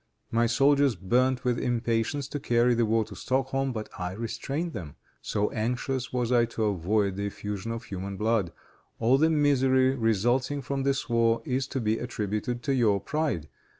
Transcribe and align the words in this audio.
My 0.31 0.47
soldiers 0.47 0.95
burned 0.95 1.41
with 1.41 1.59
impatience 1.59 2.27
to 2.29 2.39
carry 2.39 2.73
the 2.73 2.87
war 2.87 3.05
to 3.05 3.15
Stockholm, 3.15 3.71
but 3.71 3.87
I 3.99 4.13
restrained 4.13 4.73
them; 4.73 4.95
so 5.21 5.51
anxious 5.51 6.11
was 6.11 6.31
I 6.31 6.45
to 6.45 6.63
avoid 6.65 7.17
the 7.17 7.27
effusion 7.27 7.71
of 7.71 7.83
human 7.83 8.17
blood. 8.17 8.51
All 8.97 9.19
the 9.19 9.29
misery 9.29 9.93
resulting 9.95 10.63
from 10.63 10.81
this 10.81 11.07
war, 11.07 11.43
is 11.45 11.67
to 11.67 11.79
be 11.79 11.99
attributed 11.99 12.63
to 12.63 12.73
your 12.73 12.99
pride. 12.99 13.47